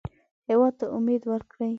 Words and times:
هېواد 0.49 0.73
ته 0.79 0.85
امید 0.97 1.21
ورکړئ 1.31 1.69